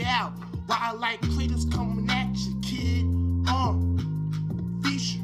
it 0.00 0.06
out. 0.06 0.32
like 0.96 1.20
critters 1.34 1.64
coming 1.66 2.08
at 2.10 2.36
you, 2.36 2.54
kid. 2.62 3.04
Uh, 3.48 3.70
um, 3.70 4.80
feature 4.82 5.20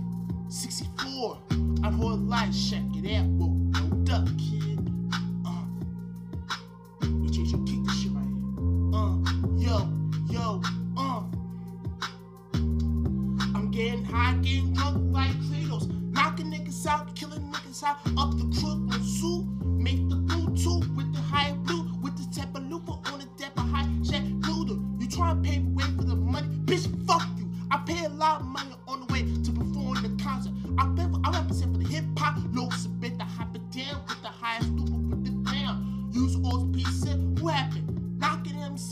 64 0.48 1.38
I'm 1.82 2.00
a 2.00 2.14
light 2.14 2.54
Shack. 2.54 2.85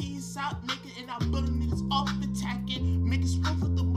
East 0.05 0.37
out 0.37 0.67
naked 0.67 0.93
and 1.01 1.11
I'm 1.11 1.31
building 1.31 1.55
niggas 1.55 1.87
off 1.91 2.11
attacking. 2.23 3.09
Making 3.09 3.43
room 3.43 3.59
for 3.59 3.69
the 3.69 3.94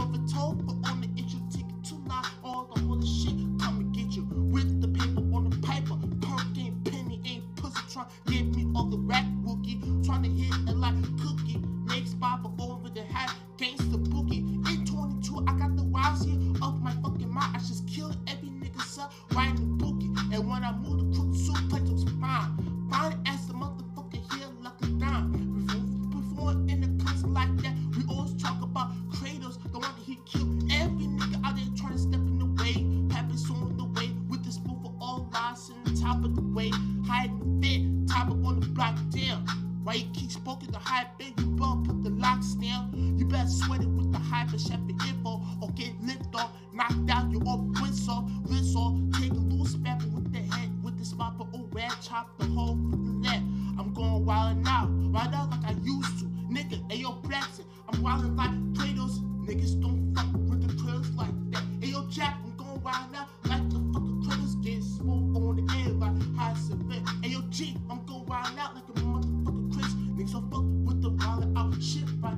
get 43.48 43.56
sweated 43.56 43.96
with 43.96 44.12
the 44.12 44.18
hype 44.18 44.52
and 44.52 44.60
shepherd 44.60 45.02
info 45.08 45.42
or 45.62 45.70
get 45.76 45.94
lift 46.02 46.36
off, 46.36 46.52
knocked 46.74 47.10
out, 47.10 47.32
you 47.32 47.40
up, 47.48 47.60
rinse 47.82 48.08
off, 48.10 48.30
rinse 48.46 48.76
off, 48.76 48.94
take 49.20 49.32
a 49.32 49.36
loose 49.36 49.76
pepper 49.78 50.08
with 50.08 50.32
the 50.34 50.40
head, 50.40 50.70
with 50.84 50.98
the 50.98 51.06
spot, 51.06 51.38
but 51.38 51.48
old 51.54 51.74
red, 51.74 51.92
chop 52.02 52.38
the 52.38 52.46
whole 52.46 52.76
net. 52.76 53.42
I'm 53.80 53.94
going 53.94 54.26
wild 54.26 54.58
now, 54.64 54.90
wild 55.12 55.34
out 55.34 55.50
like 55.52 55.64
I 55.66 55.76
used 55.82 56.20
to. 56.20 56.26
Nigga, 56.52 56.74
and 56.74 56.92
ayo, 56.92 57.22
Braxton, 57.24 57.66
I'm 57.88 58.02
wildin' 58.02 58.36
like 58.36 58.52
Kratos. 58.74 59.20
Niggas 59.46 59.80
don't 59.82 60.14
fuck 60.14 60.28
with 60.50 60.68
the 60.68 60.84
curves 60.84 61.10
like 61.16 61.52
that. 61.52 61.64
Ayo, 61.82 62.10
Jack, 62.10 62.38
I'm 62.44 62.56
going 62.58 62.82
wild 62.82 63.12
now 63.12 63.28
like 63.46 63.70
the 63.70 63.80
fucking 63.94 64.24
Kratos. 64.26 64.62
Get 64.64 64.84
smoke 64.84 65.36
on 65.36 65.56
the 65.56 65.74
air 65.78 65.90
like 65.94 66.36
high 66.36 66.54
cement. 66.56 67.06
Ayo, 67.24 67.50
G, 67.50 67.78
I'm 67.90 68.04
going 68.06 68.26
wild 68.26 68.58
out 68.58 68.76
like 68.76 68.90
a 68.90 69.00
motherfucking 69.00 69.74
Chris. 69.74 69.94
Niggas 69.94 70.34
don't 70.34 70.50
fuck 70.52 70.64
with 70.86 71.02
the 71.02 71.10
wild 71.12 71.58
out 71.58 71.82
shit 71.82 72.04
right 72.22 72.37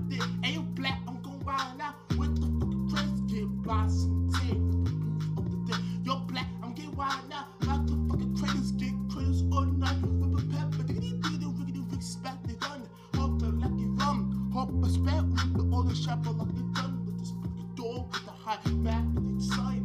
high 18.50 18.58
back 18.84 19.04
with 19.14 19.36
excitement. 19.38 19.79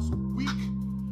weak. 0.00 0.48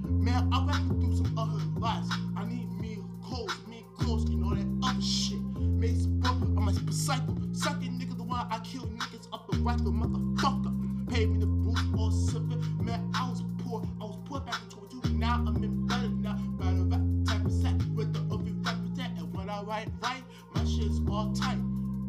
Man, 0.08 0.48
I've 0.52 0.66
to 0.66 1.00
through 1.00 1.16
some 1.16 1.38
other 1.38 1.60
lives. 1.78 2.08
I 2.36 2.44
need 2.46 2.70
me 2.80 2.98
clothes, 3.22 3.54
me 3.68 3.84
clothes, 3.98 4.24
and 4.30 4.42
all 4.44 4.54
that 4.54 4.88
other 4.88 5.02
shit. 5.02 5.38
Mace 5.58 6.06
some 6.22 6.56
I'm 6.56 6.68
a 6.68 6.72
disciple. 6.72 7.36
Second 7.52 8.00
nigga, 8.00 8.16
the 8.16 8.22
one 8.22 8.46
I 8.50 8.58
kill 8.60 8.86
niggas 8.86 9.28
up 9.32 9.50
the 9.50 9.58
rifle, 9.58 9.92
motherfucker. 9.92 11.10
Paid 11.10 11.30
me 11.30 11.38
the 11.40 11.46
boot 11.46 11.78
or 11.98 12.10
something. 12.10 12.60
Man, 12.82 13.10
I 13.14 13.28
was 13.28 13.42
poor. 13.58 13.82
I 14.00 14.04
was 14.04 14.18
poor 14.24 14.40
back 14.40 14.60
in 14.62 14.70
22. 14.70 15.18
Now 15.18 15.44
I'm 15.46 15.62
in 15.62 15.86
better 15.86 16.08
now. 16.08 16.38
Battle 16.58 16.88
type 16.88 17.42
10 17.42 17.50
set 17.50 17.74
with 17.94 18.14
the 18.14 18.20
OV 18.34 18.64
rap 18.64 18.76
that. 18.96 19.10
And 19.18 19.34
when 19.34 19.50
I 19.50 19.62
write 19.62 19.88
right, 20.02 20.22
my 20.54 20.64
shit's 20.64 21.00
all 21.10 21.32
tight. 21.34 21.58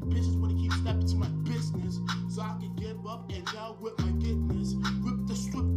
Bitches 0.08 0.40
wanna 0.40 0.56
keep 0.56 0.72
stepping 0.74 1.08
to 1.08 1.16
my 1.16 1.28
business. 1.44 2.00
So 2.30 2.42
I 2.42 2.56
can 2.60 2.74
give 2.76 3.06
up 3.06 3.30
and 3.30 3.46
down 3.48 3.76
with 3.82 3.98
my 4.00 4.12
goodness. 4.24 4.74
Rip 5.02 5.28
the 5.28 5.36
strip 5.36 5.71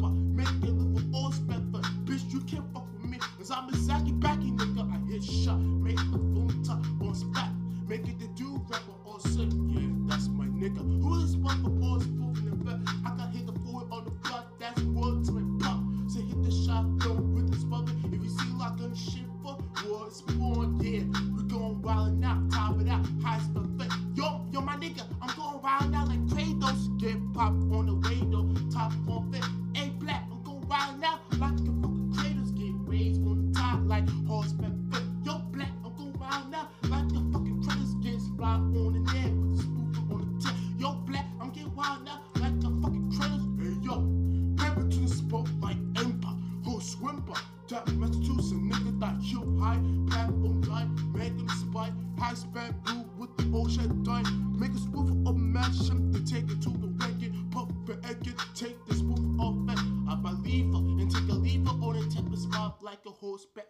high 52.18 52.34
span 52.34 52.74
blue 52.84 53.04
with 53.18 53.36
the 53.36 53.50
ocean 53.56 54.02
dime. 54.02 54.58
Make 54.58 54.72
a 54.72 54.78
spoof 54.78 55.10
of 55.26 55.36
mashem 55.36 56.12
to 56.12 56.20
take 56.24 56.50
it 56.50 56.62
to 56.62 56.70
the 56.70 56.88
record. 56.98 57.34
Puff 57.50 57.68
for 57.86 57.96
egg 58.08 58.24
take 58.54 58.76
this 58.86 58.98
spoof 58.98 59.18
off 59.40 59.54
back. 59.66 59.78
I 60.08 60.14
believe 60.16 60.66
lever 60.66 61.02
and 61.02 61.10
take 61.10 61.28
a 61.28 61.34
lever 61.34 61.70
on 61.70 61.96
a 61.96 62.10
tempest 62.10 62.44
spot 62.44 62.82
like 62.82 63.00
a 63.06 63.10
horseback. 63.10 63.68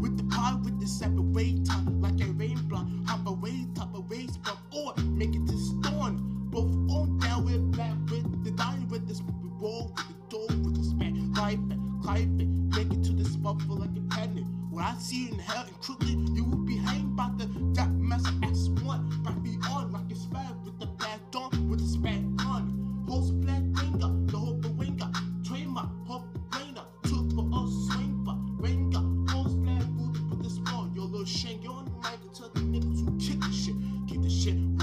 With 0.00 0.16
the 0.16 0.24
pie, 0.24 0.54
with 0.62 0.80
the 0.80 0.86
separator, 0.86 1.78
like 2.00 2.20
a 2.20 2.30
rain 2.32 2.58
block. 2.68 2.86
Hop 3.06 3.26
away, 3.26 3.66
top 3.74 3.94
a 3.96 4.00
race, 4.00 4.36
but 4.38 4.56
or 4.76 4.94
make 5.04 5.34
it 5.34 5.46
to 5.46 5.58
storm. 5.58 6.48
Both 6.50 6.72
on 6.90 7.18
down 7.18 7.44
with 7.44 7.76
back 7.76 7.94
with 8.10 8.44
the 8.44 8.50
dime 8.52 8.88
with 8.88 9.06
this 9.06 9.20
roll 9.60 9.92
with 9.96 10.08
the 10.08 10.14
door 10.30 10.46
with 10.64 10.76
the 10.76 10.84
span. 10.84 11.32
Life, 11.34 11.58
life, 12.02 12.28
make 12.28 12.92
it 12.92 13.04
to 13.04 13.12
the 13.12 13.24
spot 13.24 13.60
for 13.62 13.74
like 13.74 13.90
a 13.96 14.14
pendant. 14.14 14.46
What 14.70 14.84
I 14.84 14.94
see 14.98 15.28
in 15.28 15.38
hell 15.38 15.64
and 15.66 15.80
crooked 15.80 16.17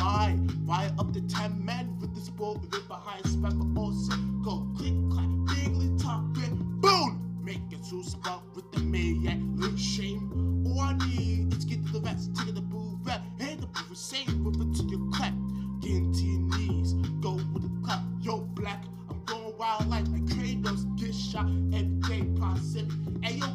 right 0.06 0.92
up 1.00 1.12
the 1.14 1.22
10 1.22 1.66
men 1.66 1.98
with 2.00 2.14
this 2.14 2.30
we 2.38 2.46
live 2.46 2.88
behind 2.88 3.24
but 3.42 3.54
also 3.80 4.16
go 4.44 4.68
click, 4.78 4.94
clack, 5.10 5.28
bigly 5.48 5.90
top, 5.98 6.24
it, 6.38 6.54
boom! 6.80 7.42
Make 7.44 7.62
it 7.72 7.84
to 7.90 8.04
spot 8.04 8.44
with 8.56 8.72
the 8.72 8.82
maniac, 8.82 9.38
little 9.56 9.76
shame. 9.78 10.64
All 10.68 10.80
I 10.80 10.94
need 11.08 11.54
is 11.54 11.66
get 11.66 11.86
to 11.88 11.94
the 11.94 12.00
vest, 12.02 12.36
take 12.36 12.54
the 12.54 12.62
boo 12.62 13.00
rap, 13.04 13.24
and 13.40 13.60
the 13.60 13.68
boo 13.68 13.96
same 13.96 14.44
with 14.44 14.62
it 14.62 14.76
to 14.78 14.84
your 14.90 15.10
clap. 15.12 15.34
Get 15.82 15.92
into 15.92 16.22
your 16.22 16.58
knees, 16.58 16.94
go 17.20 17.34
with 17.54 17.64
the 17.64 17.86
clap. 17.86 18.02
Yo, 18.22 18.42
black, 18.42 18.84
I'm 19.10 19.24
going 19.26 19.58
wild 19.58 19.88
like 19.88 20.08
my 20.10 20.20
Kratos, 20.20 20.86
get 21.00 21.16
shot 21.16 21.48
every 21.74 22.00
day, 22.08 22.28
Pacific. 22.40 22.92
Hey, 23.24 23.38
yo, 23.38 23.48